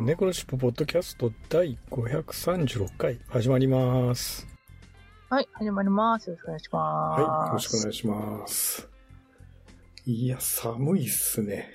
[0.00, 4.46] 猫のしっぽポッドキャスト第536回始まります。
[5.28, 6.30] はい、始まります。
[6.30, 7.20] よろしくお願いします。
[7.20, 8.88] はい、よろしくお願いします。
[10.06, 11.68] いや、寒いっすね。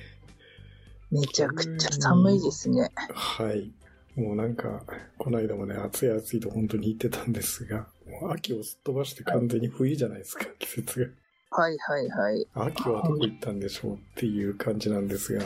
[1.11, 2.89] めちゃくちゃ寒いですね。
[3.13, 3.73] はい。
[4.15, 4.81] もうなんか、
[5.17, 11.13] この間もね、暑い暑いと本当に言ってたんですが、もう秋をすっ飛ばして完全に冬じゃないですか、季節
[11.51, 11.61] が。
[11.61, 12.47] はいはいはい。
[12.53, 15.43] 秋はどこ行ったんでしょうっていう感じなんですが、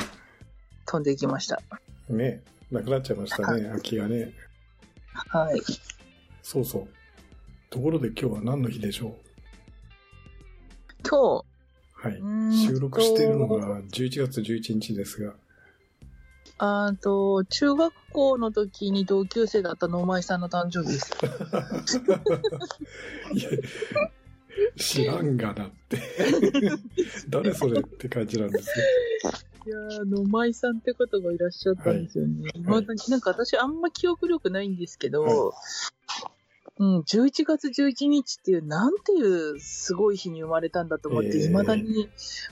[0.85, 1.59] 飛んでいきました。
[2.09, 4.33] ね、なくなっちゃいましたね、秋がね。
[5.29, 5.61] はい。
[6.41, 6.87] そうそう。
[7.69, 9.17] ところで今日は何の日でしょ
[11.03, 11.45] 今う
[12.07, 12.15] はい。
[12.15, 15.33] 日、うーん収録しているのが11月11日ですが、
[16.59, 21.13] あと、中学校の時に同級生だった野前さんの誕生日です。
[23.33, 23.49] いや、
[24.75, 25.99] 知らんがなって。
[27.29, 28.71] 誰それって感じなんです
[29.67, 32.51] いやー、野前さんって方がいらっしゃったんですよね。
[32.63, 35.51] まだになんか私あんま記憶力ないんですけど、は
[36.79, 42.07] うん、11月11日っていう、なんていうすごい日に生まれたんだと思って、えー未だに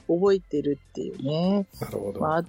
[0.10, 1.66] 覚えてるっていうね。
[1.80, 2.20] なるほど。
[2.20, 2.44] まあ、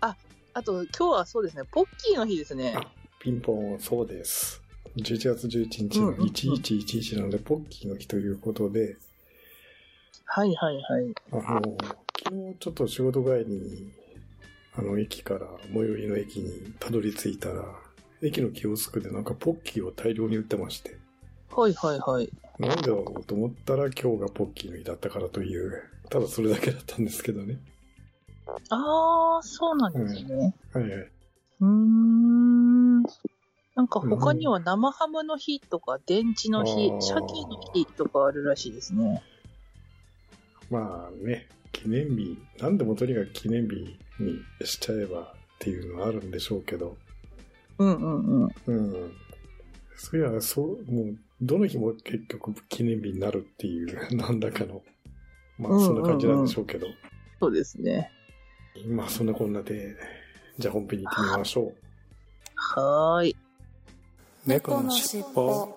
[0.00, 0.16] あ、
[0.52, 2.74] あと今日はそうですね、ポッキーの日ですね。
[2.76, 2.86] あ
[3.20, 4.60] ピンポン、そうです。
[4.96, 8.96] 11月11日のうんうんうん1111なので、ポッキーの日ということで、
[10.26, 11.14] はいはいはい。
[11.32, 11.76] あの、
[12.18, 13.92] 昨日ちょっと仕事帰りに、
[14.76, 17.64] あの、駅から最寄りの駅にたどり着いたら、
[18.22, 20.96] 駅のキオスクでなんかポッキーを大量に売ってまして、
[21.50, 22.30] はいはいはい。
[22.58, 27.58] なんでだろうと思ったら今日がポッキーの日だったからという、ただそれだけだったんですけどね。
[28.70, 30.54] あー、そうなんですね。
[30.72, 30.92] はいはい。
[30.92, 33.02] うーん。
[33.74, 39.22] なんか他には生ハムの日とか、電池の日鮭の日とかあるらしいですね。
[40.70, 45.24] まあね、記念日、なんでもとにかく記念日にしちゃえばっ
[45.58, 46.96] ていうのはあるんでしょうけど、
[47.78, 48.52] うんうんうん。
[48.66, 49.12] うん。
[49.96, 54.82] そういや、そう、もう、どの日も結局記念日になるっていう、何らかの、
[55.58, 56.86] まあそんな感じなんでしょうけど、
[57.40, 58.10] そうですね。
[58.88, 59.96] まあそんなこんなで、
[60.58, 61.74] じゃあ本編に行ってみましょう。
[62.56, 63.36] はーい。
[64.46, 65.68] 猫のしっぽ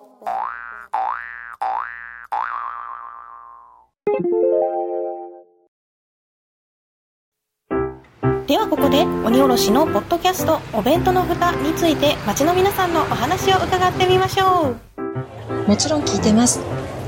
[8.50, 16.58] ではここで鬼おろしのポッドキャストお弁当の蓋について街の皆さんのお話を伺ってみましょうもちろん聞いてます。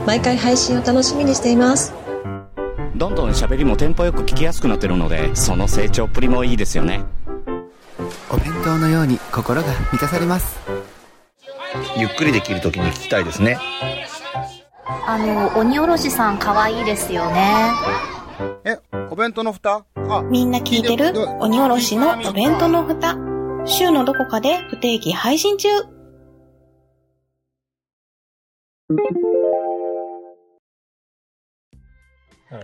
[0.07, 1.93] 毎回配信を楽しみにしています。
[2.95, 7.05] どんどん喋りもテンポよく聞きやすくなってるのでその成長っぷりもいいですよね
[8.31, 10.61] お弁当のように心が満たされます
[11.97, 13.59] ゆっくりできるときに聞きたいですね。
[15.09, 17.73] あの、鬼おろしさん可愛いですよね。
[18.65, 18.79] え、
[19.11, 19.79] お弁当の蓋？
[19.79, 19.85] あ、
[20.21, 21.13] みんな聞いてる？
[21.41, 23.17] 鬼おろしのお弁当の蓋
[23.65, 25.69] 週のどこかで不定期配信中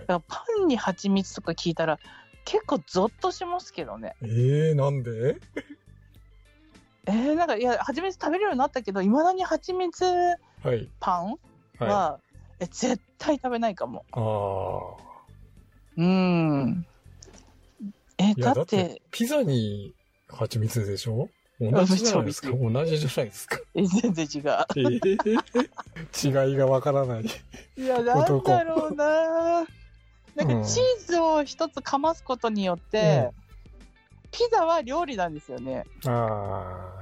[0.07, 1.97] パンに蜂蜜とか聞いたら、
[2.45, 4.15] 結構ゾッとしますけどね。
[4.21, 5.37] えー、なんで？
[7.05, 10.87] えー、なんか、いや、蜂蜜食べれるようになったけど、いまだに蜂蜜はい。
[10.99, 11.35] パン
[11.79, 12.19] は、は
[12.59, 13.99] え絶対食べないかも。
[13.99, 14.03] い。
[14.11, 14.19] あ
[15.01, 15.21] あ。
[15.97, 16.85] うん。
[18.19, 19.93] え、だってて、ピザに
[20.27, 21.29] 蜂蜜でしょ？
[21.59, 22.51] 同じじゃないですか。
[22.51, 23.59] 同じじゃないですか。
[23.75, 24.41] え全然違う。
[24.41, 27.25] えー、違いがわからない。
[27.25, 29.65] いや、なんだろうな。
[30.35, 33.31] なんうんかチーズを一つかますことによって、
[34.31, 35.83] ピザは料理なんですよね。
[36.05, 36.11] あ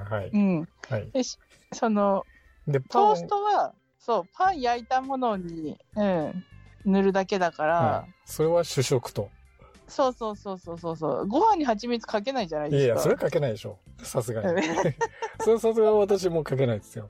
[0.09, 0.29] あ、はい。
[0.33, 0.67] うん。
[0.89, 1.11] はい。
[1.11, 1.37] でし
[1.73, 2.25] その、
[2.67, 6.43] で、トーストは、そう、パン焼いたものに、うん、
[6.85, 9.29] 塗るだけだから、はい、それは主食と。
[9.87, 13.03] そうそうそうそうそうそう、ご飯に蜂蜜かけないじゃないいやいや、ですか。
[13.03, 13.77] それはかけないでしょ。
[14.03, 14.47] さすがに。
[14.47, 14.63] う ん
[15.39, 17.09] それはさすがに私もかけないですよ。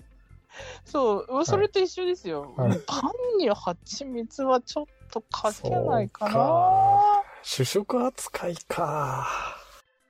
[0.86, 2.54] そう、それと一緒ですよ。
[2.56, 3.00] はいパ
[3.36, 7.24] ンに蜂蜜はちょっとかけないかな。
[7.44, 9.28] 主食扱いか。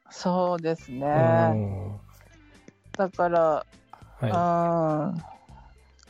[0.10, 1.06] そうですね。
[1.54, 2.00] うん。
[2.94, 3.66] だから、
[4.20, 5.24] はうん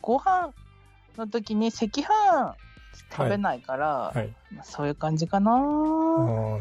[0.02, 0.54] ご飯
[1.18, 2.56] の時に赤飯
[3.12, 4.18] 食べないから、い。
[4.18, 4.30] はい。
[4.54, 5.52] まあそういう感じかな。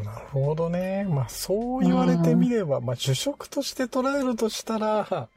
[0.03, 1.05] なるほどね。
[1.09, 5.29] まあ、そう言われてみれば、まあ、主食として捉えるとしたら、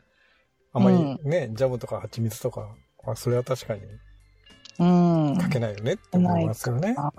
[0.72, 2.68] あんまりね、ジャムとか蜂蜜とか、
[3.04, 3.82] まあ、それは確かに
[4.78, 4.84] う
[5.34, 5.36] ん。
[5.36, 6.94] かけないよねって思いますよね。
[6.96, 7.12] あ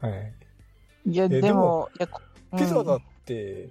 [0.00, 1.10] はい。
[1.10, 2.20] いや、えでも、いやこ
[2.56, 3.68] ピザだうんって、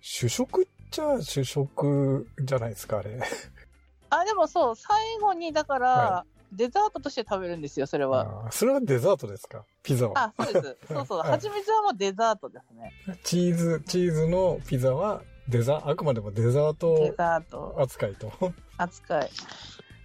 [0.00, 3.20] 主食っちゃ主食じゃないですか、あれ。
[4.10, 8.48] あ、でもそう、最後に、だから、はデザートとして食べるんですよ、それは。
[8.50, 9.64] それはデザートですか？
[9.82, 10.32] ピザは。
[10.36, 10.76] あ、そうです。
[10.92, 11.18] そうそう。
[11.18, 12.92] はい蜂蜜はもうデザートですね。
[13.24, 18.32] チーズ、チーズのピザはデザ、あくまでもデザーデトザート扱いと。
[18.78, 19.30] 扱い。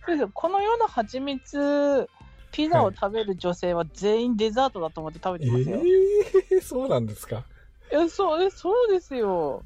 [0.06, 0.30] そうですよ。
[0.34, 2.10] この世の蜂蜜、
[2.52, 5.78] ピザを食べる女性は全員デザートだと思って食べえてますよ。
[6.52, 7.46] えー、そうなんですか？
[7.92, 9.64] え、そう、え、そうですよ。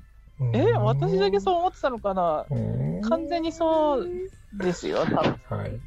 [0.53, 2.45] え、私だけそう思ってたのかな？
[2.49, 4.09] うん完全にそう
[4.53, 5.57] ですよ、多分。
[5.57, 5.79] はい。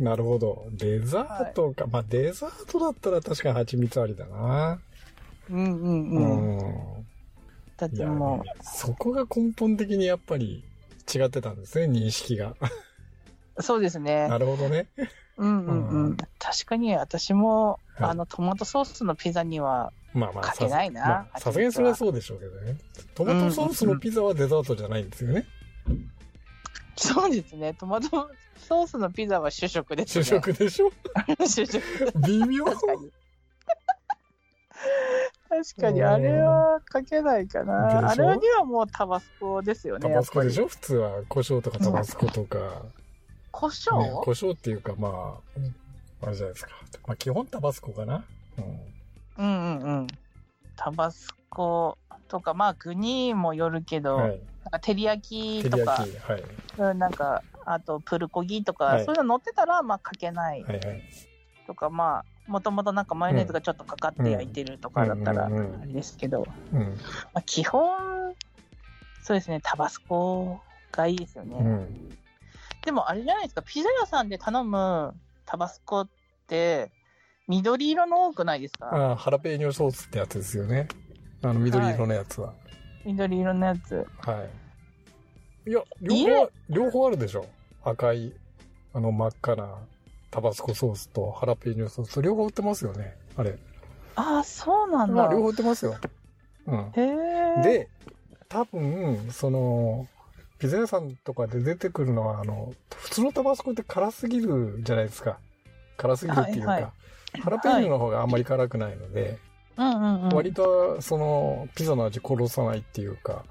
[0.00, 0.66] なるほど。
[0.72, 1.86] デザートか。
[1.86, 4.80] まあ、デザートだったら確かに蜂蜜ありだな。
[5.50, 6.58] うんうんううん。
[6.58, 7.06] ん。
[7.76, 10.64] だってもね、そこが根本的にやっぱり
[11.14, 12.54] 違ってたんですね、認識が。
[13.56, 14.38] う、そうですねな。
[14.38, 14.88] るほどね。
[15.36, 16.16] うんうんううんん。
[16.38, 22.76] 確かに私も、はいあの、トマトソースのピザには、まあまあ、かけないなさまあさすがにそれはそうでしょうけどね。
[23.14, 25.46] トマトソースのピザはデザートじゃないんですよね。
[26.96, 27.74] そうですね。
[27.74, 30.38] トマトソースのピザは主食です主ね。
[30.38, 30.90] 食でしょ？
[31.46, 31.80] 主食。
[32.26, 32.64] 微妙？
[32.64, 33.10] 確かに。
[35.48, 38.10] 確かに、あれはかけないかな。
[38.10, 40.08] あれにはもうタバスコですよね。
[40.08, 40.64] タバスコでしょ？
[40.64, 42.82] ょ普通は胡椒とかタバスコとか。
[43.50, 45.38] 胡椒、ね、胡椒っていうかま
[46.22, 46.70] あ、あれじゃないですか。
[47.06, 48.24] まあ基本タバスコかな。
[48.58, 49.44] うん。
[49.44, 50.06] うんうんうん。
[50.76, 51.98] タバスコ
[52.30, 54.40] とか、まあ具にもよるけど、はい。
[54.64, 56.06] なんか照り焼きとか。
[56.26, 56.42] はい。
[56.78, 61.02] うんなんか、あとプルコギとか、はいそういうの乗ってたら、まあかけないはいはい。
[61.66, 65.48] とか、まあ、もともとなんかマヨネーズがちょっとかかって焼いてるとかだったら、あ
[65.84, 66.80] れですけど、うん。
[67.34, 68.34] まあ、基本、
[69.22, 70.60] そうですね、タバスコ
[70.92, 71.56] がいいですよね。
[71.58, 72.08] うん。
[72.84, 76.08] でもあれじゃないですか、ピザ屋さんで頼むタバスコっ
[76.46, 76.90] て、
[77.46, 78.86] 緑色の多くないですか？
[78.92, 80.88] ああ、ハラペーニョソースってやつですよね。
[81.42, 82.52] あの緑色のやつは。
[83.04, 84.06] 緑色のやつ。
[84.18, 84.48] は
[85.66, 85.70] い。
[85.70, 87.46] いや、両方、両方あるでしょ。
[87.82, 88.32] 赤い、
[88.92, 89.78] あの真っ赤な
[90.30, 93.16] タバスコソースとハラペーニョソース、両方売ってますよね。
[93.36, 93.58] あれ。
[94.16, 95.14] ああ、そうなんだ。
[95.14, 95.96] まあ、両方売ってますよ。
[96.66, 96.92] うん。
[96.94, 97.88] へえ。、で、
[98.48, 100.06] 多分、その、
[100.58, 105.38] ピザ屋さんとかで出てくるのは、あの、普通のタバスコって辛すぎるじゃないですか。
[105.96, 106.92] 辛すぎるっていうか、はいは
[107.42, 109.38] ハラペーニョの方があんまり辛くないので、
[109.80, 110.34] うんうんうん。
[110.36, 113.44] 割と、その、ピザの味殺さないっていうか、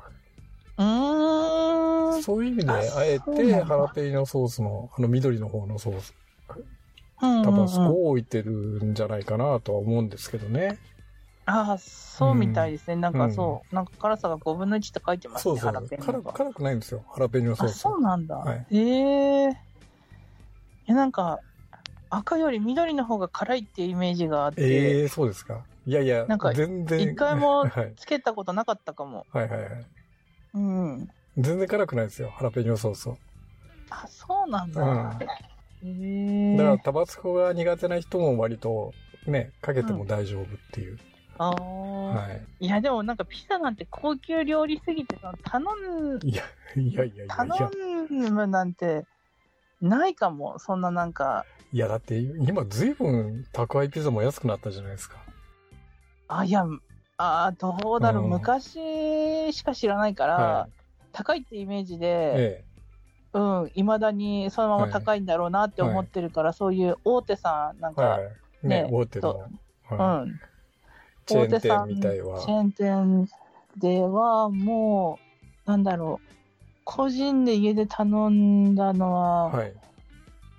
[0.77, 2.23] うーん。
[2.23, 6.13] そういう意味で、ああえて、ハラペーニョソースの、あの緑の方のソース、
[7.21, 10.77] うんうんうんタバスコを置いてるんじゃないかなとは思うんですけどね。
[11.45, 12.95] ああ、そうみたいですね。
[12.95, 15.71] なんかうんそう、なんか辛さが5分の1って書いてますね、そうそう。
[15.73, 16.21] ハラペーニ辛。
[16.33, 17.79] 辛くないんですよ、ハラペーニョソーあ、ス。
[17.79, 18.35] そうなんだ。
[18.35, 19.57] はいへえ。
[20.87, 21.39] え、なんか、
[22.09, 25.65] 赤より緑の方が辛いっていうイメージがあって、ええそうですか。
[25.89, 27.01] いやいや、なんか全然。
[27.01, 27.93] 一回もはい。
[27.97, 29.25] つけたことなかったかも。
[29.33, 29.85] はいはいはい。
[30.53, 31.07] うん。
[31.35, 33.15] 全然辛くないですよ、ハラペーニョソースは。
[33.89, 34.83] あ、そうなんだ。
[35.81, 36.57] うん。
[36.57, 38.93] だから、タバスコが苦手な人も割と、
[39.25, 40.99] ね、かけても大丈夫っていう。
[41.39, 42.45] ああ、はい。
[42.59, 45.65] いや、でもなんかピザなんて高級料理すぎてさ、頼
[46.17, 46.43] ん、いや、
[46.75, 47.71] いやいやいやい頼や。
[48.31, 49.05] むなんて、
[49.81, 50.59] ないかも。
[50.59, 55.17] そんななんか、いや、だって今随分宅配ピザも安くなったじゃないですか。
[56.29, 56.63] あ、いや、
[57.17, 60.69] あーどうだろう、うん昔しか知らないから、は
[61.11, 62.07] 高いってイメージで、
[62.37, 62.65] え
[63.33, 68.01] うん、いまだにそのまま高いんだろうなって思ってるから、そういう大手さん、なんえ。
[68.01, 68.19] か、は
[68.63, 68.67] い。
[68.67, 69.47] ね、ね大手の、う
[69.95, 70.39] はいん、
[71.25, 72.51] チェーン大手さん店みたいはチ。
[72.51, 73.27] ェーン店
[73.77, 75.19] では、も
[75.65, 76.29] う、なんだろう、
[76.83, 79.73] 個人で家で頼んだのは、はい。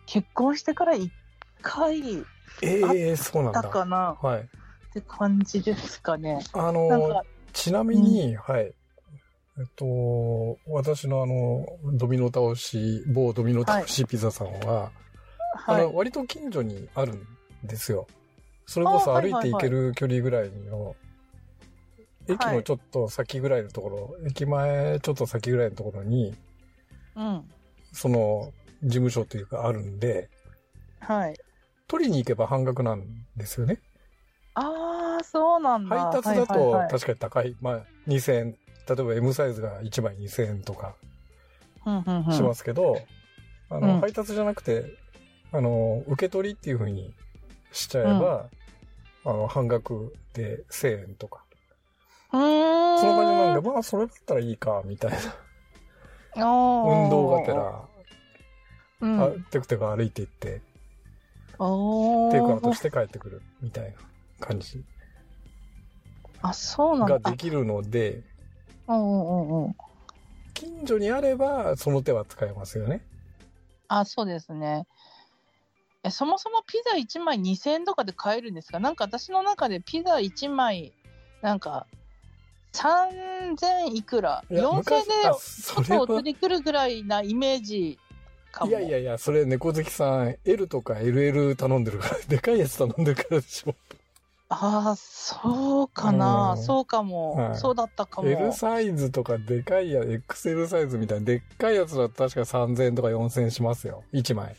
[0.06, 1.10] 結婚してから1
[1.62, 2.00] 回
[2.62, 3.68] ええそうなんだだ。
[3.68, 4.48] かなはい。
[4.90, 6.40] って感じですかね。
[6.52, 8.72] あのか、、ちなみに、はい。
[9.58, 14.90] えっと、私のあの、ドミノ倒し、某ドミノ倒しピザさんは、
[15.66, 15.94] あはいの、。
[15.94, 17.26] 割と近所にあるん
[17.64, 18.06] ですよ。
[18.66, 20.96] それこそあはいはいはい歩いて行ける距離ぐらいの、
[22.28, 26.34] 駅はいのちょっと先ぐらいのところ、駅前ちょっと先ぐらいのところに、
[27.14, 27.44] うん。
[27.92, 30.30] その、事務所というかあるんで、
[31.00, 31.36] はい。
[31.86, 33.04] 取りに行けば半額なん
[33.36, 33.80] ですよね。
[34.54, 35.96] ああ、そうなんだ。
[35.96, 37.56] 配達だはいはいはいと確かに高い。
[37.60, 38.56] まあ、2000円。
[38.88, 40.94] 例えば M サイズが1枚2000円とか
[41.86, 43.06] うんうんうんしますけど、
[43.70, 44.84] あの、うん配達じゃなくて、
[45.52, 47.14] あの、受け取りっていう風に
[47.72, 48.48] しちゃえば、
[49.24, 51.44] あの、半額で1000円とか。
[52.32, 52.98] うーん。
[52.98, 55.18] その感じなんで、まあ、それだったらいいか、みたいな
[56.36, 57.88] 運運動がてら、
[59.00, 59.22] うん。
[59.22, 60.62] あテクテク歩いていって、
[61.58, 63.98] おテイクアウトーして帰ってくるみたいな
[64.40, 64.82] 感じ
[66.42, 67.18] あ、そうなんだ。
[67.18, 68.22] ができるので、
[68.86, 69.74] あうんうんうん。
[70.54, 73.02] 近所にあればその手は使えますよね。
[73.88, 74.86] あ、そうですね。
[76.02, 78.80] え、そもそもピザ1枚2000円とかで買えるんですか？
[78.80, 80.92] なんか私の中でピザ1枚、
[81.42, 81.86] なんか、
[82.72, 84.44] 3000いくら？
[84.50, 85.12] いや ?4000 昔で
[85.84, 87.98] 外を釣り来るぐらいなイメージ
[88.50, 88.70] かも。
[88.70, 93.74] いやいやいや、それ猫好きさん、L とか LL 頼んでるから、でかいやつ頼んでるからでしょ。
[94.50, 98.28] ああ、そうかな、うんそうかも、はいそうだったかも。
[98.28, 104.02] L サイズとかでかいや、XL サイズみたいな、でっかいやつだと確か3000円とか4000円しますよ。
[104.12, 104.54] 1枚。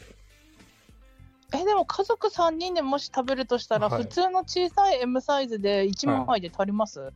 [1.53, 7.11] え、でも家族3人でもし食べるとしたら、はい普通の小さい M サイズで1枚で足ります、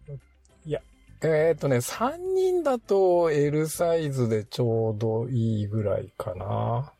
[1.27, 6.91] えーっとね、3人だと L サイズでちょうどいいぐらいかな。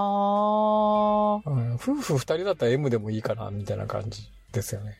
[0.00, 4.98] あー、うん、夫婦2人だったら M でもいいかな、みたいな感じですよね。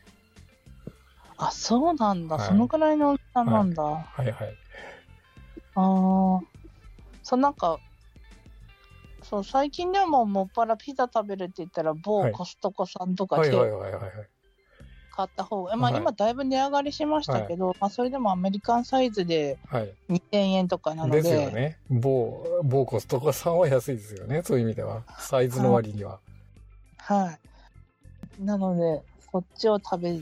[1.37, 3.83] あ、そうなんだ、はいそのくらいの大きさなんだ。
[3.83, 4.53] はいはい。
[5.75, 6.41] ああ。
[7.23, 7.79] そう、なんか、
[9.23, 14.11] そう、最近でももっぱらピザ食べるって言ったら、某はいコストコさんとかはいではいはいはいはい。
[15.19, 19.93] 買った方が、まあはい今だいぶ値上がりしましたけど、まあそれでもアメリカンサイズではい。
[20.09, 21.77] 2000円とかなのでで、すよね。
[21.89, 24.41] 某、某コストコさんは安いですよね。
[24.45, 25.03] そういう意味では。
[25.19, 26.19] サイズの割には。
[26.99, 27.37] は
[28.39, 28.45] い。
[28.45, 30.21] なので、こっちを食べ。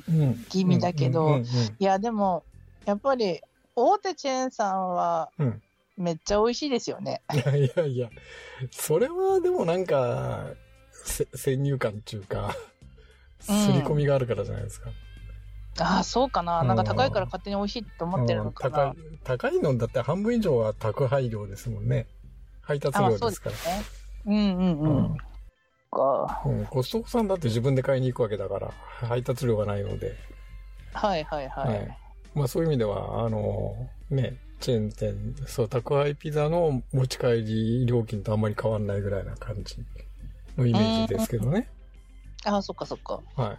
[0.49, 1.45] 気味だけどうんうんうん
[1.77, 2.43] や、でも、
[2.85, 3.39] やっぱり、
[3.75, 5.61] 大手チェーンさんはうん、
[5.95, 7.21] めっちゃ美味しいですよね。
[7.35, 8.09] いやいやいや、
[8.71, 10.47] それはでもなんか、
[10.91, 12.55] せ先入観っていうか、
[13.47, 14.89] 刷り込みがあるからじゃないですか。
[15.79, 16.63] ああ、そうかな。
[16.63, 18.83] なんか高いから勝手に美味しいって思ってるのかな。
[18.83, 22.07] うん高い、高いのだって半分以上は宅配料ですもんね。
[22.61, 23.55] 配達料ですから。
[23.55, 23.85] そうね。
[24.25, 24.97] うんうんうん。
[24.97, 25.17] うん
[25.91, 26.41] か。
[26.45, 28.71] うん、コストコさんだって自分で買いに行くわけだから、
[29.07, 30.15] 配達料がないので。
[30.93, 31.67] はいはいはい。
[31.67, 31.97] はい
[32.35, 39.77] まあそういう意味では、あの、ね、チェーン店、そう、宅配ピザの持ち帰り料金とあんまり変わんないぐらいな感じ
[40.55, 41.67] のイメージですけどね。
[42.45, 43.21] ああ、そっかそっか。
[43.35, 43.57] はい。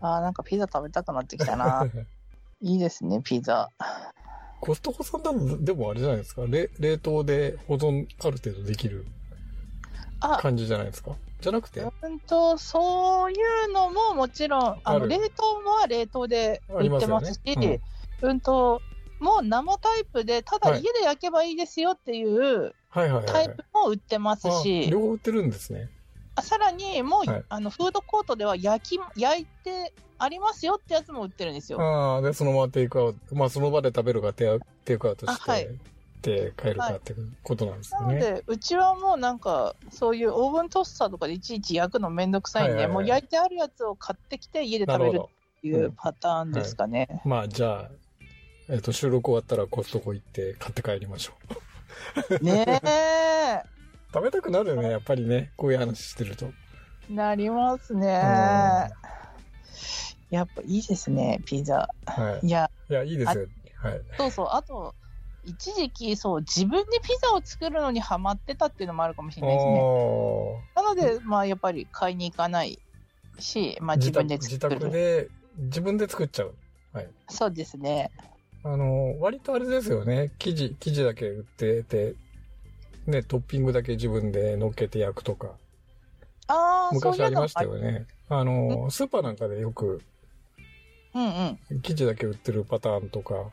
[0.00, 1.86] ああ、なんかピザ食べたくなってきたな。
[2.60, 3.70] いいですね、ピザ。
[4.60, 6.42] コストコさんだと、でもあれじゃないですか？
[6.46, 9.04] 冷冷凍で保存ある程度できる
[10.20, 11.16] あ、感じじゃないですか？
[11.40, 11.80] じゃなくて？
[11.80, 13.34] うんと、そうい
[13.66, 15.42] うのももちろん、あの、ある冷凍
[15.80, 17.80] は冷凍で売ってますし、ありますよね
[18.22, 18.80] うんと、
[19.18, 23.26] もう生タイプで、ただはい家で焼けばいいですよっていうはいはいはい。
[23.26, 25.90] タイプも売ってますあし、両方売ってるんですね。
[26.34, 27.44] あさらにもう、はい。
[27.48, 31.80] あのフードコートでは焼き焼いてありますよってやつも売ってるんですよ。
[31.80, 35.68] ああ、で、そのままテイクアウト、まあその場で食べるかテイテイクアウトして、あはい。
[36.22, 38.06] で帰るかってことなんですよね。
[38.06, 42.94] なので、うちはもうなんか、そういうオーブントースターとかでいちいち焼くのめんどくさいんで、はいはいはい。
[42.94, 47.20] もう焼いてあるやつを買ってきて家で食べるっていうパターンですかね。
[47.24, 47.90] まあじゃあ、
[48.68, 51.32] えっ、と、収録終わったらコストコ行って買って帰りましょ
[52.40, 52.44] う。
[52.44, 53.62] ねえ、
[54.12, 55.52] 食べたくなるよね、やっぱりね。
[55.56, 56.50] こういう話してると。
[57.08, 58.90] なりますね。
[60.30, 61.88] やっぱいいですね、ピザ。
[62.06, 62.46] はい。
[62.46, 63.46] いや、いや、いいですよ。
[63.76, 64.00] はい。
[64.16, 64.94] そうそう、あと、
[65.44, 69.80] 一時期、そう、自分でピザを作るのにハマってたっていうのもあるかもしれないですね。
[69.80, 72.78] おなので、まあ、やっぱり買いに行かない
[73.38, 74.80] し、まあ、自分で自作る。
[74.80, 75.28] 宅で、
[75.58, 76.54] 自分で作っちゃう。
[76.92, 77.08] はい。
[77.28, 78.10] そうですね。
[78.64, 80.30] あの、割とあれですよね。
[80.38, 82.14] 生地、生地だけ売ってて、
[83.06, 85.56] ね、トッピングだけ自分で乗っけて焼くとか。
[86.46, 88.06] ああ、昔ありましたよね。
[88.28, 90.02] あの、スーパーなんかでよく
[91.14, 91.58] うんうん。
[91.82, 93.50] 生地だけ売ってるパターンとか、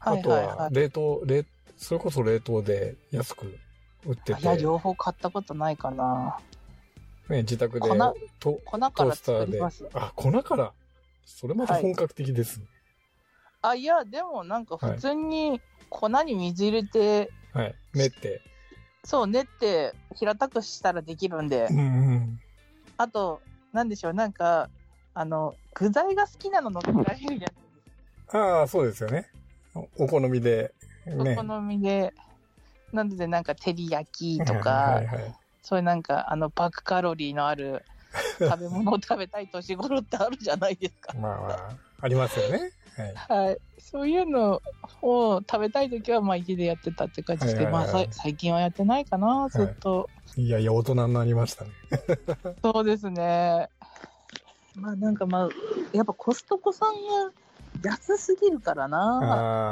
[0.00, 0.56] あとはいはいは。
[0.56, 1.46] はい冷凍、冷、
[1.76, 3.58] それこそ冷凍で安く
[4.04, 6.38] 売っていや、て、両方買ったことないかな。
[7.28, 7.96] ね、自宅で粉
[8.40, 9.88] と粉かトーらスターで作ります。。
[9.94, 10.72] あ、粉から？
[11.24, 12.66] それまた本格的ですね。
[13.62, 17.74] あ、いや、でもなんか普通に粉に水入れて、はい。
[17.94, 18.42] 練って。
[19.04, 21.80] そう、練って平たくしたらできるんでう、んう
[22.14, 22.40] ん。
[22.96, 23.40] あと、
[23.72, 24.68] なんでしょう、なんか、
[25.14, 27.52] あの、具材が好きなの乗っけられるじゃないです
[28.28, 28.38] か。
[28.38, 29.28] ああ、そうですよね。
[29.74, 30.72] おお好みで、
[31.06, 31.32] ね。
[31.36, 32.14] お好みで、
[32.92, 35.34] なのでなんか照り焼きとか、はいはい。
[35.62, 37.82] そういうなんか、あの、爆カロリーのある
[38.38, 41.12] 食べ物を食べたい年頃ってあるじゃないですか。
[41.14, 42.70] まあまあ、ありますよね。
[42.96, 43.14] はい。
[43.14, 43.58] はい。
[43.78, 44.62] そういうの
[45.02, 50.08] を食べたいときは、まあ家でやってたって感じでまあさ最近はやってないかな、ずっと。
[50.36, 51.70] いやいや、大人になりましたね。
[52.62, 53.68] そうですね。
[54.76, 55.50] まあなんかまあ、
[55.92, 56.94] やっぱコストコさん
[57.82, 59.20] が安すぎるからな。
[59.20, 59.62] まあ。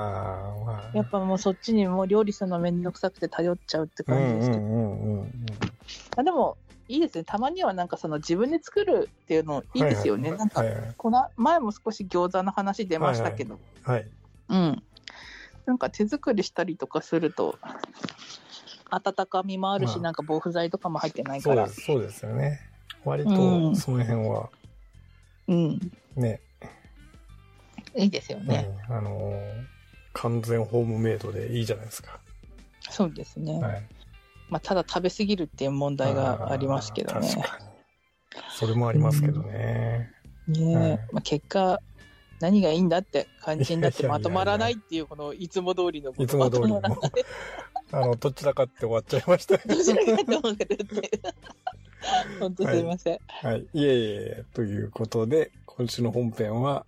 [0.93, 6.25] やっぱもうそっちにもう料理するのめんどくさくて頼っちゃうって感じですけど。
[6.25, 6.57] でも、
[6.91, 7.25] いいですね。
[7.25, 10.37] たまにはなんかその自分で作るっていうのいいですよね。
[10.37, 14.07] なんかはいはいこの前も少し餃子の話出ましたけど、はい。
[14.49, 14.83] うん。
[15.67, 17.61] なんか手作りしたりとかすると、
[18.91, 21.69] 温かみもあるし、まあなんか防腐剤とかも入ってないから。
[21.69, 22.59] そうです、よね。
[23.05, 24.51] 割うんとその辺は
[25.47, 25.79] うん。
[26.17, 26.41] ね、
[27.97, 28.69] いいですよね。
[28.89, 29.81] うんあのー
[30.13, 32.19] 完全ホームメイドでいいじゃないですか。
[32.91, 33.61] そうですね。
[33.61, 33.83] はい。
[34.51, 37.29] まあ、ただ食べ過ぎるっていう問題がありますけどね。
[37.29, 37.71] 確かに。
[38.51, 40.13] それもありますけどね。
[40.49, 41.81] ねえ、はいまあ、結果、
[42.41, 46.83] 何がいいんだって感じになってまとまらないっていう、このいつも通りのいつも通りの。
[47.93, 49.63] あの、どちらかって終わっちゃいましたね。
[49.67, 51.21] どちらかってるって。
[52.39, 53.19] 本当すいません。
[53.27, 53.67] はい。
[53.73, 56.87] いえいえ、ということで、今週の本編は、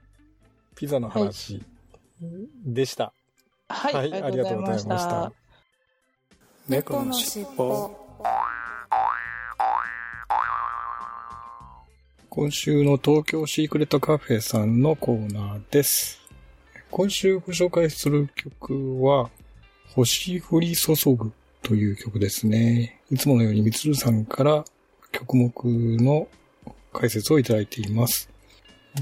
[0.74, 1.62] ピザの話
[2.64, 3.12] でした。
[3.68, 5.32] はい、はいありがとうございました。
[6.68, 7.90] 猫のしっぽ。
[12.30, 16.20] 今週の東京シークレットカフェさんのコーナーです。
[16.92, 19.28] 今週ご紹介する曲は、
[19.96, 23.00] 星降り注ぐという曲ですね。
[23.10, 24.64] いつものようにみつるさんから
[25.10, 25.52] 曲目
[25.98, 26.28] の
[26.92, 28.30] 解説をいただいています。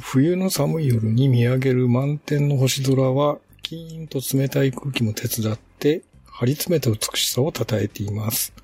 [0.01, 6.03] 冬の寒い夜に見上げる満天の星空は、キーンと冷たい空気も手伝って、
[6.41, 8.55] 張り詰めた美しさを称えています。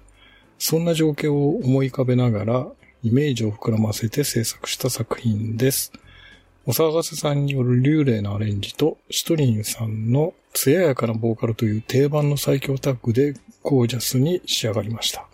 [0.59, 2.67] そんな情景を思い浮かべながら、
[3.03, 5.93] イメージを膨らませて制作した作品です。
[6.65, 15.27] お騒がせさんによる流麗なアレンジと、シトリンさんの艶やかなボーカルという定番の最強タッグでゴージャスに仕上がりました。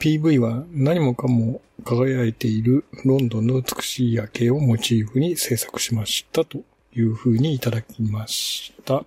[0.00, 6.58] PV は何もかも輝いているロンドンの美しい夜景をモチーフに制作しましたと
[6.94, 9.06] いう風にいただきました。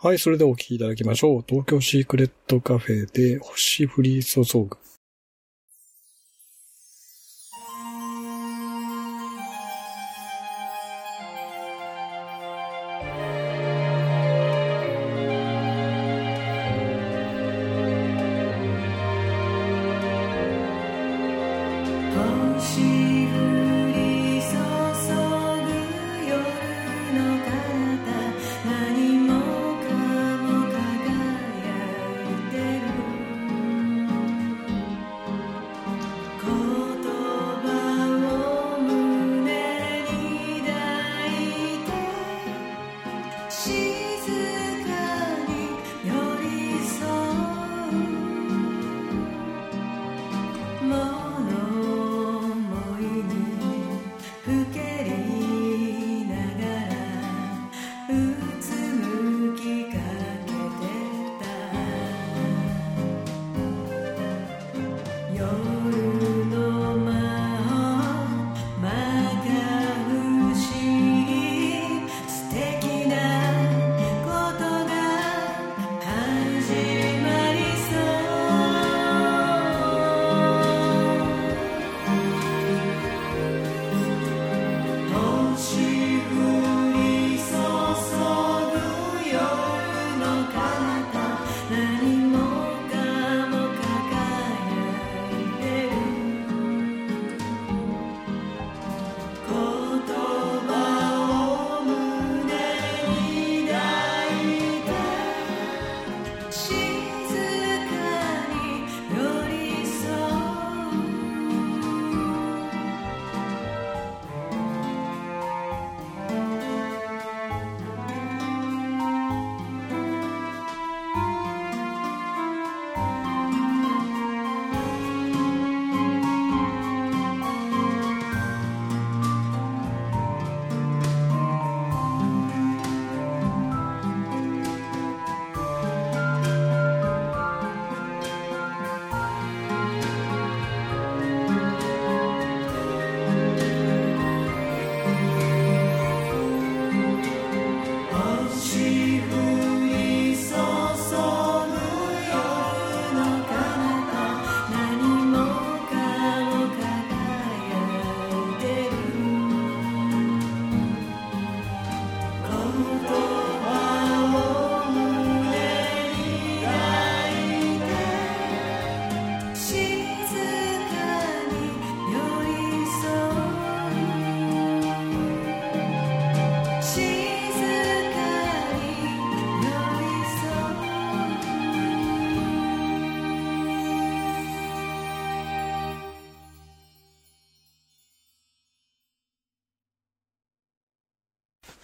[0.00, 1.44] はい、それではお聴きいただきましょう。
[1.44, 4.76] 東京シークレットカフェで星降り注ぐ。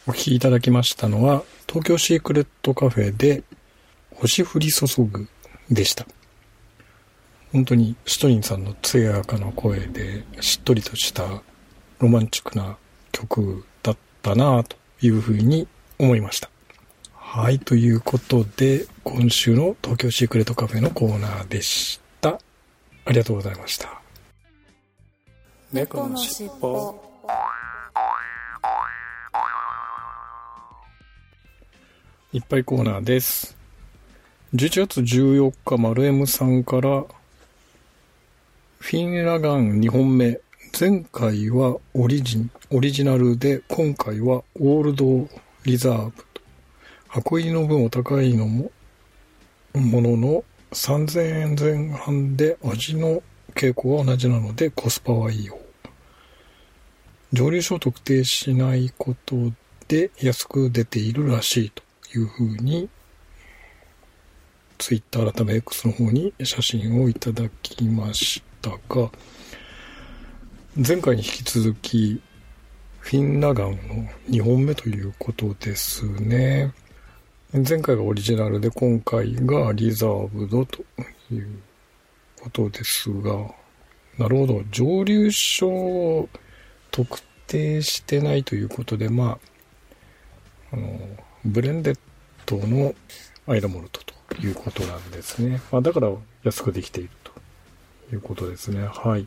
[0.06, 3.42] お聞きいただきましたのは、東京シークレットカフェで
[4.14, 5.28] 星降り注ぐ
[5.70, 6.06] でした。
[7.52, 11.42] 本当にシトリンさんの艶やかな声でしっとりとした
[12.00, 12.76] ロマンチックな
[13.12, 15.66] 曲だったなというふうに
[15.98, 16.50] 思いました。
[17.14, 22.38] はい、ということで、今週の東京シークレットカフェのコーナーでした。
[23.06, 24.02] ありがとうございました。
[25.72, 26.94] 猫のしっぽ。
[32.34, 33.56] いっぱいコーナーです。
[34.56, 37.04] 11月14日、丸 M さんから、
[38.80, 40.40] フィンラガン2本目。
[40.76, 45.28] 前回はオリジン、オリジナルで、今回はオールド
[45.64, 46.42] リザーブと。
[47.06, 48.72] 箱入りの分お高いのも、
[49.72, 53.22] ものの3000円前半で味の
[53.54, 55.60] 傾向は同じなのでコスパはいい方。
[57.32, 59.36] 蒸留所を特定しないこと
[59.86, 61.83] で安く出ているらしいと
[62.14, 62.88] いうふうに、
[64.78, 69.10] ツイッター改め X の方に写真をいただきましたが、
[70.76, 72.20] 前回に引き続き、
[72.98, 73.76] フィンラガンの
[74.30, 76.72] 2本目ということですね。
[77.52, 80.82] 前回がオリジナルで今回がリザーブドと
[81.30, 81.60] いう
[82.40, 83.32] ことですが、
[84.18, 84.62] なるほど。
[84.70, 86.28] 蒸留所を
[86.90, 89.38] 特定してないということで、ま
[90.72, 90.98] あ、あの、
[91.44, 91.98] ブレンデッ
[92.46, 92.94] ドの
[93.46, 95.60] アイラモルトということなんですね。
[95.70, 96.10] まあ、だから
[96.42, 97.32] 安くできていると
[98.14, 98.86] いうことですね。
[98.86, 99.26] はい。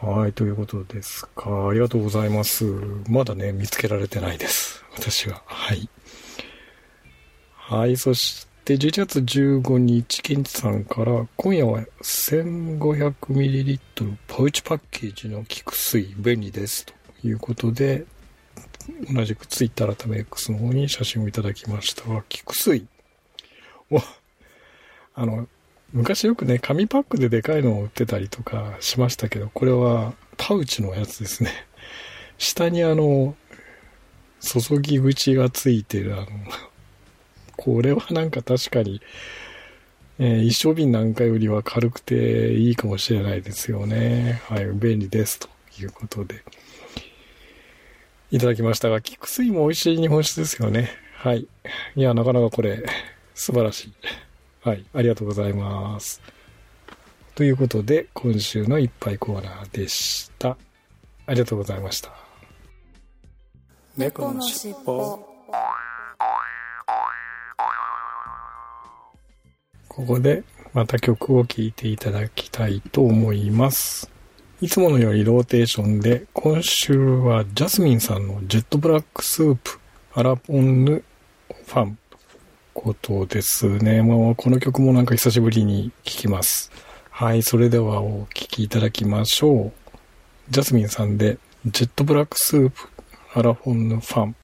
[0.00, 1.68] はい、ということですか。
[1.68, 2.64] ありがとうございます。
[3.08, 4.84] まだね、見つけられてないです。
[4.96, 5.42] 私は。
[5.46, 5.88] はい。
[7.54, 13.78] はい、そして11月15日、ケンチさんから、今夜は 1500ml
[14.26, 16.92] パウチパッケージの菊水便利ですと
[17.24, 18.04] いうことで、
[19.12, 22.86] 同じくツイッター改め X の方に写真をいただきましたが、菊水。
[23.90, 24.00] お、
[25.14, 25.46] あの、
[25.92, 31.50] 昔よくね、紙パックででかいのを売ってたりとかしましたけど、これはパウチのやつですね。
[32.38, 33.36] 下にあの、
[34.40, 36.28] 注ぎ口がついてるあの、
[37.56, 39.02] これはなんか確かに、
[40.18, 44.40] えー一升瓶なんかよりは軽くていいかもしれないですよね。
[44.48, 45.40] はい、便利です。
[45.40, 45.48] と
[45.80, 46.42] いうことで。
[48.32, 50.90] いただきましたが、菊水も美味しい日本酒ですよね。
[51.16, 51.46] はい。
[51.94, 52.82] いや、なかなかこれ、
[53.34, 53.92] 素晴らしい。
[54.62, 56.22] はい、ありがとうございます。
[57.34, 60.56] ということで、今週のいっぱいコーナーでした。
[61.26, 62.10] ありがとうございました。
[63.98, 65.18] 猫のしっぽ。
[69.88, 70.42] ここで
[70.72, 74.11] また曲を聴いていただきたいと思います。
[74.62, 79.80] いつものようにローテーションで、今週はジャスミンさんのジェットブラックスープ、
[80.14, 81.02] アラポンヌ
[81.66, 81.98] ファン
[82.72, 84.02] ことですね。
[84.02, 86.70] もう、この曲もなんか久しぶりに聴きます。
[87.10, 89.72] はい、それではお聴きいただきましょう。
[90.50, 92.88] ジャスミンさんで、ジェットブラックスープ、
[93.34, 94.36] アラフォンヌファン。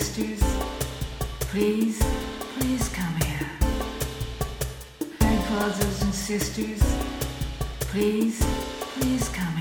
[0.00, 0.42] Sisters,
[1.38, 2.02] please,
[2.58, 3.50] please come here.
[5.20, 6.82] And brothers and sisters,
[7.78, 8.44] please,
[8.98, 9.53] please come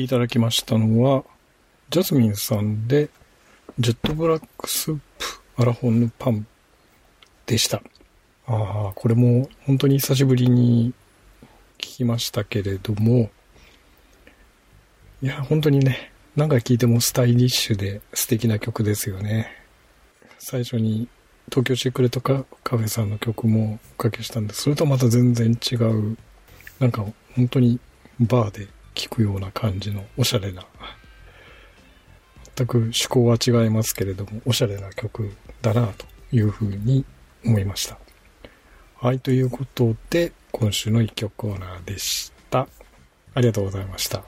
[0.00, 1.24] きいただきましたのは、
[1.90, 3.10] ジャスミンさんで、
[3.78, 5.00] ジェットブラックスープ
[5.56, 6.46] アラホンヌパン
[7.46, 7.82] でした。
[8.46, 10.92] ああ、これも本当に久しぶりに
[11.78, 13.30] 聞きましたけれども、
[15.22, 19.50] いや、本当にね、何回聴いてもスタイリッシュで素敵な曲ですよね。
[20.38, 21.08] 最初に
[21.50, 24.62] 東京シークレットカカフェさんの曲もおかけしたんです。
[24.62, 26.16] それとまた全然違う、
[26.78, 27.04] なんか
[27.36, 27.78] 本当に
[28.18, 28.68] バーで
[29.04, 30.64] 聴くような感じのおしゃれな、
[32.56, 35.30] 全く趣向は違いますけれども、おしゃれな曲
[35.62, 37.04] だなというふうに
[37.44, 37.98] 思いました。
[39.00, 42.68] はい、ということで、今週の一曲コーナーでした。
[43.34, 44.24] ありがとうございました。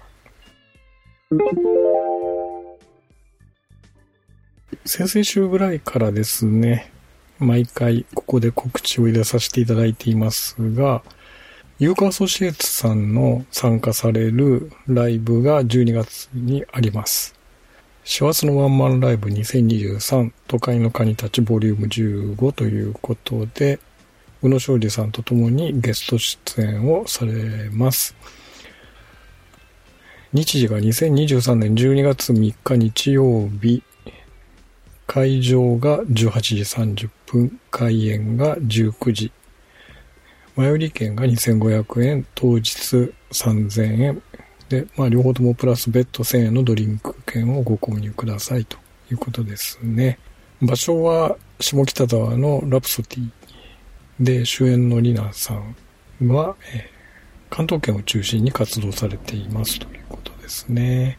[4.84, 6.90] 先々週ぐらいからですね、
[7.38, 11.02] 毎回ここで告知を入れさせていただいていますが、
[11.82, 17.34] ユーカアソシエツさんの参加されるライブが12月にあります。
[18.04, 21.88] 師走のワンマンライブ2023都会のカニたちボリューム
[22.36, 23.80] 15ということで、
[24.42, 28.14] 宇野昌司さんと共にゲスト出演をされます。
[30.32, 33.82] 日時が2023年12月3日日曜日、
[35.08, 39.32] 会場が18時30分、開演が19時、
[40.56, 44.22] 前売り券が2500円、当日3000円。
[44.68, 48.76] で、まあ両方ともプラス別途1000円のドリンク券をご購入くださいと
[49.10, 50.18] いうことですね。
[50.60, 53.30] 場所は下北沢のラプソディ
[54.20, 56.90] で主演のリナさんは、え
[57.50, 61.18] 関東圏を中心に活動されていますということですね。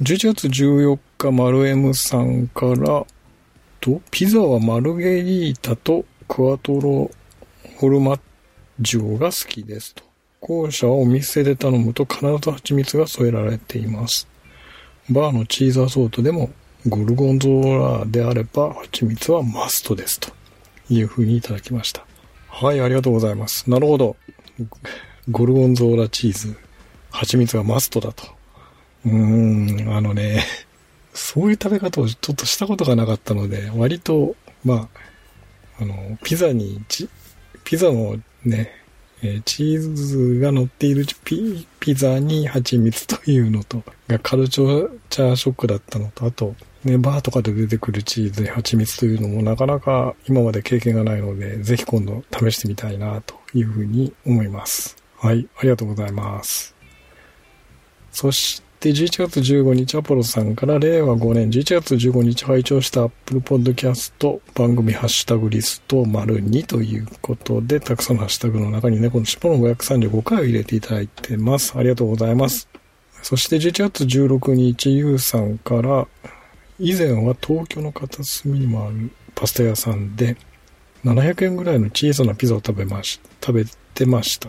[0.02, 3.04] 11月14日、マルエムさんから、
[3.80, 7.10] と、ピザはマルゲリータとクワトロ
[7.78, 8.20] フォルマッ
[8.80, 10.04] ジオが好きですと
[10.40, 14.26] 後者はお店で頼むと必ず蜂蜜が添えられています。
[15.10, 16.50] バーのチーズアソートでも
[16.86, 20.32] ゴルゴンゾーラであれば蜂蜜はマストですと
[20.88, 22.06] いうふうにいただきました。
[22.48, 23.68] はい、ありがとうございます。
[23.70, 24.16] なるほど。
[25.30, 26.56] ゴルゴンゾーラチーズ、
[27.10, 28.24] 蜂蜜がマストだと。
[29.04, 30.42] うーん、あのね、
[31.12, 34.88] そういう食べ方をちょっとしたことがなかったので、割と、ま
[35.78, 36.80] あ、あの、ピザに、
[37.64, 38.72] ピザのね、
[39.22, 54.96] えーチーズが乗っているピピザに蜂蜜というのと、がカルチャーショックだったのと、あと、ね、バーとかで出てくるチーズに蜂蜜というのもなかなか今まで経験がないので、ぜひ今度試してみたいなというふうに思います。
[55.18, 56.74] はい、ありがとうございます。
[58.10, 71.74] そして11月15日アポロさんから令和5年11月15日拝聴した Apple Podcast 番組ハッシュタグリスト丸2ということでたくさんのハッシュタグの中にね、この尻尾の535回を入れていただいてます。
[71.76, 72.68] ありがとうございます。
[73.22, 76.08] そして11月16日ゆうさんから
[76.82, 80.38] 以前は東京の片隅にもあるパスタ屋さんで
[81.04, 84.48] 700円ぐらいの小さなピザを食べまし、食べてました。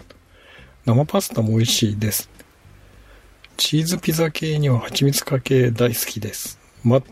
[0.86, 2.30] 生パスタも美味しいです。
[3.58, 6.58] チーズピザ系には蜂蜜かけ大好きです。
[6.86, 7.04] ま、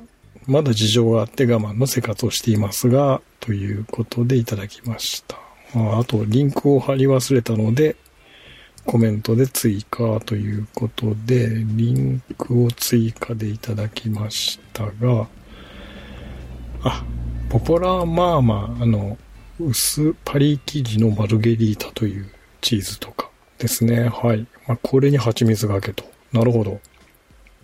[0.48, 5.38] まだ事情があって我慢の生活をしていますが、ということでいただきました。
[5.76, 7.98] ああと、リンクを貼り忘れたので、
[8.90, 15.28] コメントで追加ということで、リンクを追加でいただきましたが、
[16.82, 17.06] あ、
[17.50, 19.20] ポポラーマーマーあの、
[19.60, 24.10] 薄パリ生地のマルゲリータというチーズとかですね。
[24.10, 24.48] はい。
[24.68, 26.04] まあ、これに蜂蜜がけと。
[26.34, 26.80] なるほど。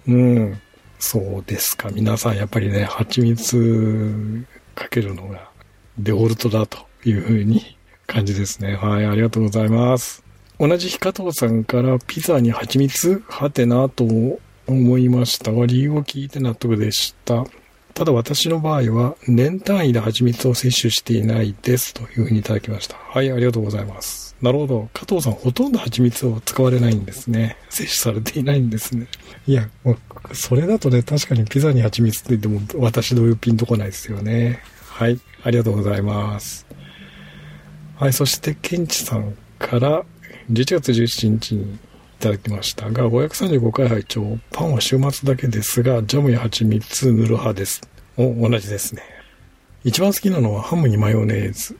[0.07, 0.61] うん。
[0.99, 1.89] そうですか。
[1.89, 5.49] 皆さんやっぱりね、蜂蜜かけるのが
[5.97, 8.75] デフォルトだというふうに感じですね。
[8.75, 9.05] はい。
[9.07, 10.24] ありがとうございます。
[10.59, 14.05] 同じ日加藤さんからピザに蜂蜜はてなと
[14.67, 17.45] 思いましたが、理由を聞いて納得でした。
[17.93, 22.97] ただ私の場合は年単位で蜂蜜を摂取していないですというふうにいただきました。
[22.97, 24.35] はい、ありがとうございます。
[24.41, 24.89] なるほど。
[24.93, 27.57] 加藤さんほとんど蜂蜜を使われないんですね。
[27.69, 29.07] 摂取されていないんですね。
[29.47, 29.69] いや、
[30.33, 34.59] それだとね、確かにピザに蜂蜜って言っても私同様ピンとこないですよね。
[34.89, 36.65] はい、ありがとうございます。
[37.95, 40.03] はい、そしてケンチさんから
[40.51, 41.77] 11月17日にい
[42.19, 47.81] ただきましたが、535回拝聴パンは週末だけですが、ジャムや蜂蜜塗る派です。
[48.17, 49.01] お、同じですね。
[49.83, 51.77] 一番好きなのはハムにマヨネーズ。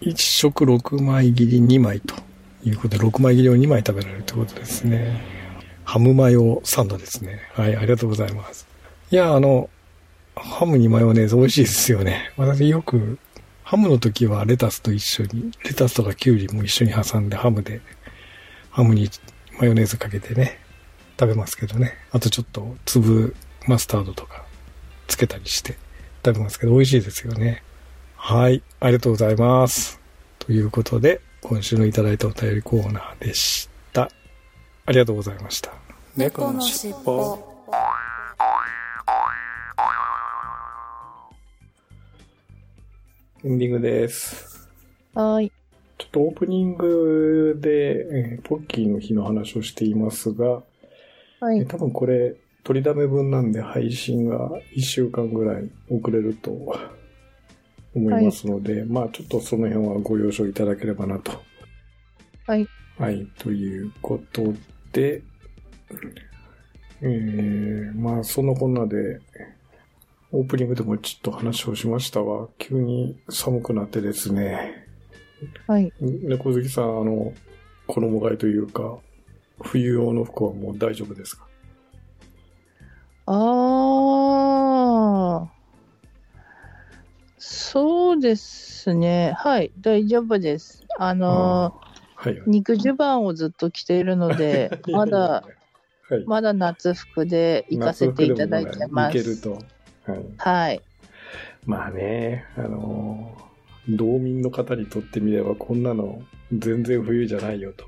[0.00, 2.14] 1食6枚切り2枚と
[2.64, 5.20] いうことで、6枚切りを2枚食べられるということですね。
[5.84, 7.40] ハムマヨサンドですね。
[7.52, 8.66] はい、ありがとうございます。
[9.10, 9.70] いや、あの、
[10.36, 12.32] ハムにマヨネーズ美味しいですよね。
[12.36, 13.18] 私よく、
[13.64, 17.80] ハムの時はレタスと一緒に、レタスとかキュウリも一緒に挟んでハムで、
[18.70, 19.10] ハムに
[19.58, 20.58] マヨネーズかけてね、
[21.18, 21.94] 食べますけどね。
[22.12, 23.34] あとちょっと粒
[23.66, 24.44] マスタードとか
[25.06, 25.78] つけたりして
[26.24, 27.62] 食べますけど、美味しいですよね。
[28.16, 29.98] はい、ありがとうございます。
[30.38, 34.10] ということで、今週のいただいたお便りコーナーでした。
[34.84, 35.72] ありがとうございました。
[36.16, 37.53] 猫のしっぽ。
[43.46, 44.70] エンディングです。
[45.12, 45.52] はーい。
[45.98, 50.62] ちょっとオープニングで、えーポッキーの日の話をしていますが、
[51.40, 51.58] はい。
[51.58, 56.52] え多分これ、取りだめ分なんで配信が1週間ぐらい遅れると
[57.94, 61.32] 思いますので、まあちょっとその辺はご了承いただければなと。
[62.46, 62.66] はい。
[62.96, 64.54] はい、ということ
[64.90, 65.22] で、
[67.02, 69.20] えー、まあそんなこんなで、
[70.36, 74.84] オープニングでもちょっと話をしましたが、急に寒くなってですね、
[75.68, 75.92] はい。
[76.00, 77.32] 猫好きさん、あの、
[77.86, 78.98] 衣替えというか、
[79.62, 81.46] 冬用の服はもう大丈夫ですか？
[83.26, 85.48] ああ。
[87.38, 89.32] そうですね。
[89.36, 89.70] はい。
[89.80, 90.84] 大丈夫です。
[90.98, 91.84] あのー
[92.16, 92.42] はい。
[92.46, 95.44] 肉襦袢をずっと着ているので、 まだ、
[96.08, 99.12] はい、まだ夏服で行かせていただいてます。
[99.12, 99.58] けると。
[100.06, 100.24] はい。
[100.38, 100.82] はい。
[101.66, 103.44] まあね、あのー
[103.88, 107.84] 道民の方にとってみればこんなの全然冬じゃないよと。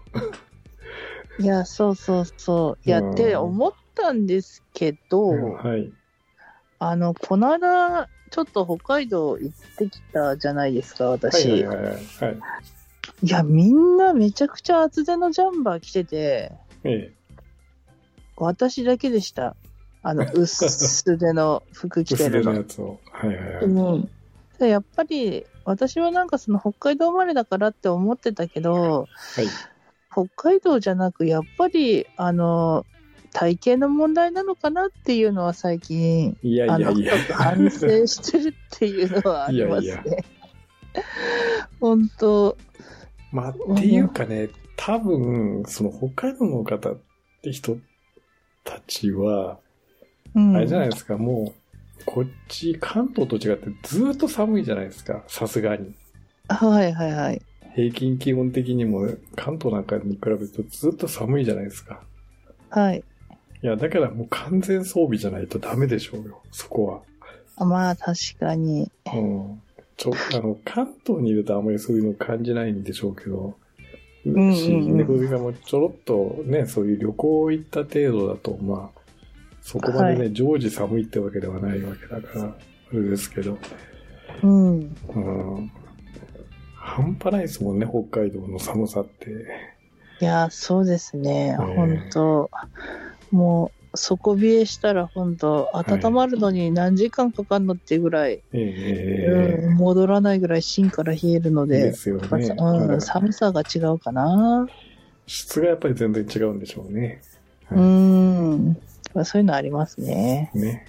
[1.38, 2.78] いや、そうそうそう。
[2.86, 5.92] いや、うんって思ったんですけど、はい。
[6.78, 11.50] あの、この間、ちょっと北海道行ってきたじゃないですか、私。
[11.50, 11.94] はいはいはいはい。
[11.94, 12.38] はい。
[13.22, 16.52] いや、みんなめちゃくちゃ厚手のジャンバー着てて、
[16.84, 17.12] え
[18.36, 19.56] 私だけでした。
[20.08, 22.04] あ の、薄手の服え。
[22.04, 22.64] 着てるの薄手のや。
[22.64, 23.00] つを。
[23.10, 23.64] はいはいはい。
[23.64, 24.10] うん。
[24.58, 29.46] でやっぱり、私はなんかその北海道生まれだからって思ってたけど、はい。
[30.12, 32.86] 北海道じゃなく、やっぱり、あの、
[33.32, 39.86] 体型の問題なのかなっていうのは最近、いやいやいや反省してるっていうのはありますね。
[39.86, 40.24] いやいや
[41.80, 42.56] 本当
[43.32, 46.98] まあ、っていうかね、多分、その北海道の方っ
[47.42, 47.76] て人
[48.64, 49.65] たちは、うん
[50.36, 51.54] あれじゃないですか、も
[52.00, 55.94] う、こっち、関東と違ってずっと寒いじゃないですか、さすがに。
[56.48, 57.42] はいはいはい。
[57.74, 62.02] 平均気温的にも関東なんかに比べるとずっと寒いじゃないですか。
[62.70, 63.02] はい。
[63.62, 67.00] いや、だからもう完全装備じゃないとダメでしょうよ、そこは。
[67.56, 68.90] あまあ確かに。
[69.12, 69.62] うん。
[69.96, 73.56] ちょ、あの、関東にいるとあまりそういうの感じないんでしょうけど、
[74.26, 79.00] んうんうんし、猫好きがもうちょろっとね、そういう旅行行った程度だと、まあ、
[79.66, 82.54] そこまでね、は常時寒いってわけではないわけだから、あ
[82.92, 83.58] れですけど、
[84.44, 84.96] うん。
[85.08, 85.72] うん。
[86.76, 89.44] 半端ないですもんね、北海道の寒さって。
[90.20, 91.58] いや、そうですね。
[91.60, 92.50] ええ本当
[93.32, 102.28] もう、底冷えしたら本当温まるのに何時間かかるのっていうぐらい、ええうん、戻らないぐらい芯から冷えるので、ですよね。
[102.30, 104.68] まあうん、はい寒さが違うかな。
[105.26, 107.20] 質がやっぱり全然違うんでしょうね。
[107.72, 108.76] うん。
[109.16, 110.50] まあそういうのありますね。
[110.54, 110.86] ね。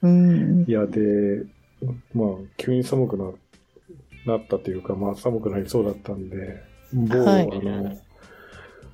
[0.00, 0.64] うん。
[0.66, 1.44] いや、で、
[2.14, 3.30] まあ、急に寒くな
[4.24, 7.96] なったというか、まあ、寒くなりそうだったんで、某、はいあの、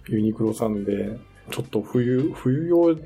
[0.08, 1.16] ユニクロさんで、
[1.50, 2.96] ちょっと冬、冬用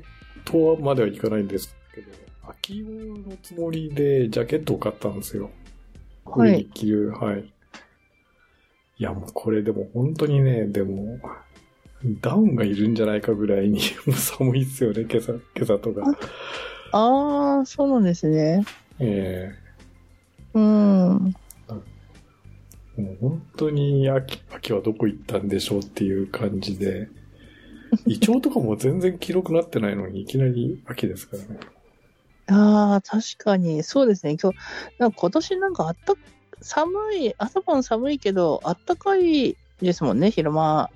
[0.45, 2.07] とまではいかないんですけど、
[2.49, 2.87] 秋用
[3.17, 5.43] のつもりでジャケットを買ったんですよ。
[5.43, 5.53] はい
[6.25, 7.41] 上に着る、はい。
[8.97, 11.19] いや、もうこれでも本当にね、でも、
[12.05, 16.17] ダウンがいるんじゃないかぐらいに もう寒いっすよね、今朝、今朝とか。
[16.91, 18.65] ああ、そうなんですね。
[18.99, 19.53] え
[20.53, 21.33] うん。
[22.97, 27.09] えもう本当に秋、秋はどこ行ったんでしょうっていう感じで、
[28.05, 31.59] イチョウとかも全然黄色くなってないのにいきなり秋ですからね。
[32.47, 34.35] ああ、確かに、そうですね。
[34.41, 34.57] 今日、
[34.99, 36.13] なんか今年なんかあった、
[36.61, 40.89] 寒い、朝晩寒いけど、あったかいですもんね、昼間。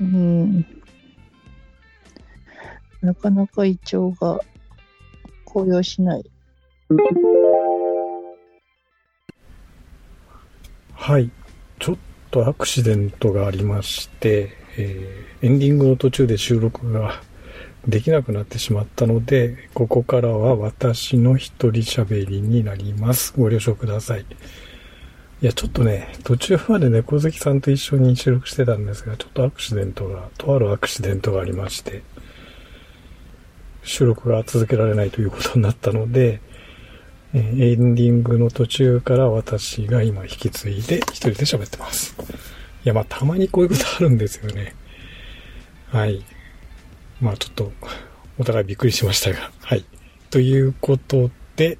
[0.00, 0.66] うん。
[3.00, 4.40] なかなかイチョウが
[5.44, 6.24] 紅葉しない。
[10.94, 11.30] はい。
[11.78, 11.96] ちょっ
[12.30, 17.22] とアクシデントがありまして、えーエンディングの途中で収録が
[17.86, 23.32] できなくなってしまったので、ここからは私の一人喋りになります。
[23.36, 24.26] ご了承ください。
[25.40, 32.02] いや、ちょっとね、途中まで猫好きさんと一緒に収録してたんですが、ちょっとアクシデントが、とあるアクシデントがありまして、
[33.84, 36.40] 収録が続けられないということになったので、
[37.34, 42.16] えエンディングの途中から私が今引き継いで一人で喋ってます。
[42.84, 44.74] いや、まあたまにこういうことあるんですよね。
[45.86, 46.24] はい。
[47.20, 47.72] まあちょっと、
[48.38, 49.52] お互いびっくりしましたが。
[49.60, 49.84] はい。
[50.30, 51.78] ということで、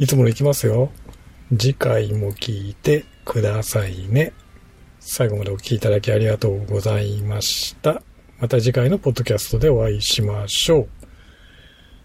[0.00, 0.90] いつものいきますよ。
[1.56, 4.32] 次回も聞いてくださいね。
[5.00, 8.02] 最後までお聞きいただきありがとうございました。
[8.38, 10.88] また次回のポッドキャストでお会いしましょう。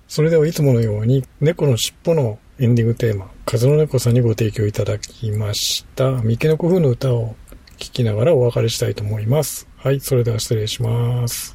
[0.07, 7.35] それではいつものように、猫のしっぽのエンディングテーマ、風の猫さんにご提供いただきました、三毛猫風の歌を
[7.77, 9.67] 聴きながらお別れしたいと思います。
[9.75, 11.52] はい、それでは失礼します。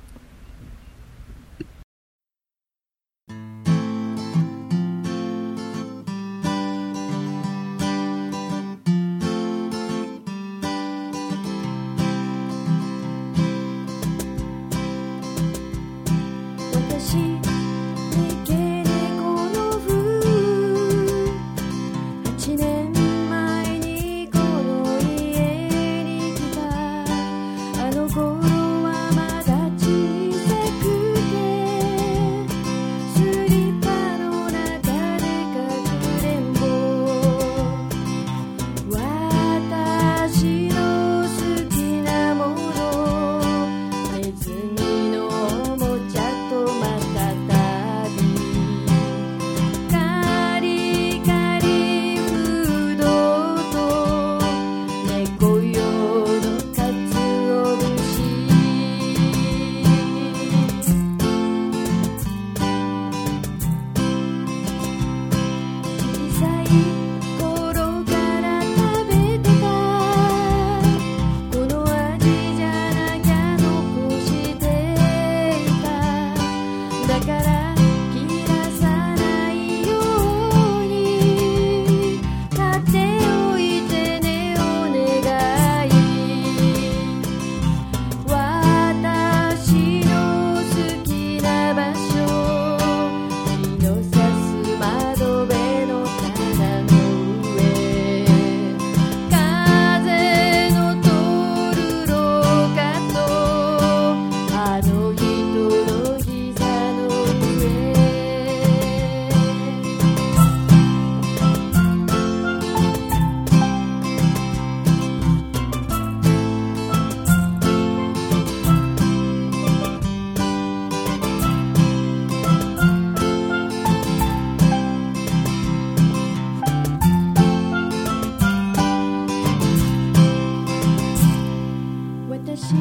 [132.57, 132.73] 私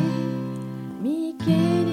[1.02, 1.87] 見け